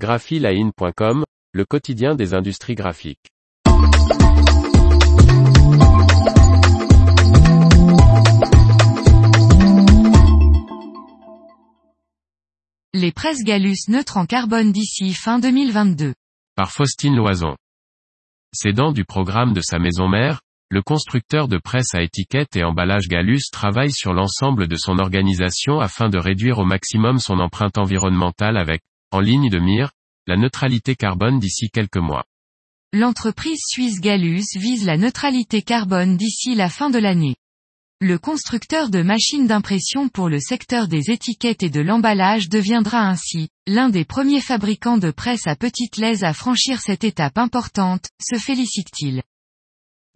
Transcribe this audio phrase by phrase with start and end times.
[0.00, 3.28] graphiline.com, le quotidien des industries graphiques.
[12.94, 16.14] Les presses Galus neutres en carbone d'ici fin 2022.
[16.56, 17.54] Par Faustine Loison.
[18.54, 20.40] Cédant du programme de sa maison mère,
[20.70, 25.78] le constructeur de presse à étiquette et emballage Galus travaille sur l'ensemble de son organisation
[25.78, 28.80] afin de réduire au maximum son empreinte environnementale avec,
[29.12, 29.92] en ligne de mire,
[30.26, 32.24] la neutralité carbone d'ici quelques mois.
[32.92, 37.36] L'entreprise suisse Galus vise la neutralité carbone d'ici la fin de l'année.
[38.00, 43.48] Le constructeur de machines d'impression pour le secteur des étiquettes et de l'emballage deviendra ainsi,
[43.66, 48.38] l'un des premiers fabricants de presse à petite laise à franchir cette étape importante, se
[48.38, 49.22] félicite-t-il.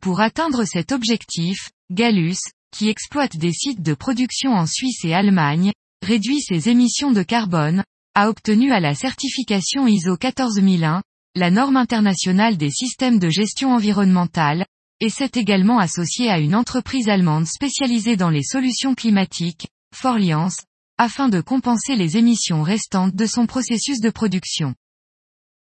[0.00, 2.38] Pour atteindre cet objectif, Galus,
[2.70, 5.72] qui exploite des sites de production en Suisse et Allemagne,
[6.02, 11.02] réduit ses émissions de carbone, a obtenu à la certification ISO 14001,
[11.34, 14.66] la norme internationale des systèmes de gestion environnementale,
[15.00, 20.58] et s'est également associé à une entreprise allemande spécialisée dans les solutions climatiques, Forliance,
[20.96, 24.74] afin de compenser les émissions restantes de son processus de production.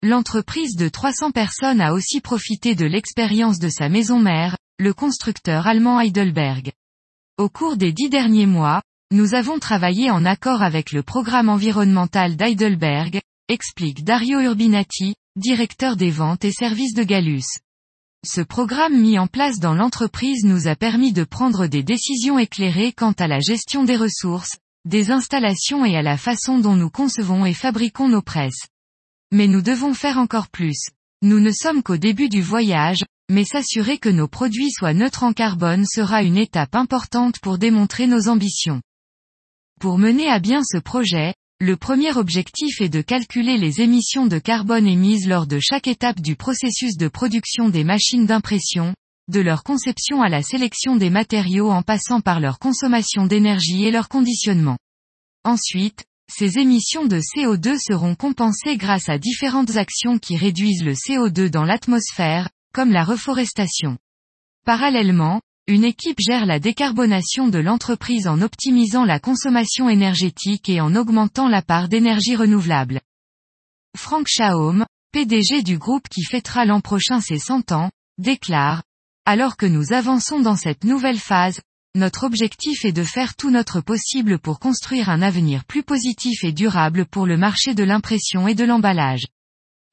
[0.03, 5.67] L'entreprise de 300 personnes a aussi profité de l'expérience de sa maison mère, le constructeur
[5.67, 6.73] allemand Heidelberg.
[7.36, 8.80] Au cours des dix derniers mois,
[9.11, 16.11] nous avons travaillé en accord avec le programme environnemental d'Heidelberg, explique Dario Urbinati, directeur des
[16.11, 17.59] ventes et services de Galus.
[18.27, 22.92] Ce programme mis en place dans l'entreprise nous a permis de prendre des décisions éclairées
[22.92, 27.47] quant à la gestion des ressources, des installations et à la façon dont nous concevons
[27.47, 28.67] et fabriquons nos presses.
[29.33, 30.91] Mais nous devons faire encore plus.
[31.23, 35.33] Nous ne sommes qu'au début du voyage, mais s'assurer que nos produits soient neutres en
[35.33, 38.83] carbone sera une étape importante pour démontrer nos ambitions.
[39.79, 44.41] Pour mener à bien ce projet, le premier objectif est de calculer les émissions de
[44.41, 48.95] carbone émises lors de chaque étape du processus de production des machines d'impression,
[49.29, 53.92] de leur conception à la sélection des matériaux en passant par leur consommation d'énergie et
[53.92, 54.79] leur conditionnement.
[55.45, 61.51] Ensuite, ces émissions de CO2 seront compensées grâce à différentes actions qui réduisent le CO2
[61.51, 63.97] dans l'atmosphère, comme la reforestation.
[64.67, 70.95] Parallèlement, une équipe gère la décarbonation de l'entreprise en optimisant la consommation énergétique et en
[70.96, 73.02] augmentant la part d'énergie renouvelable.
[73.95, 78.83] Frank Chaum, PDG du groupe qui fêtera l'an prochain ses 100 ans, déclare,
[79.27, 81.61] Alors que nous avançons dans cette nouvelle phase,
[81.95, 86.52] notre objectif est de faire tout notre possible pour construire un avenir plus positif et
[86.52, 89.27] durable pour le marché de l'impression et de l'emballage.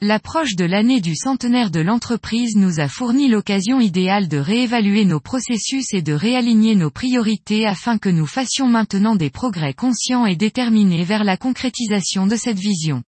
[0.01, 5.21] L'approche de l'année du centenaire de l'entreprise nous a fourni l'occasion idéale de réévaluer nos
[5.21, 10.35] processus et de réaligner nos priorités afin que nous fassions maintenant des progrès conscients et
[10.35, 13.03] déterminés vers la concrétisation de cette vision.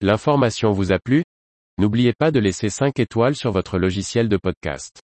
[0.00, 1.24] L'information vous a plu?
[1.76, 5.02] N'oubliez pas de laisser 5 étoiles sur votre logiciel de podcast.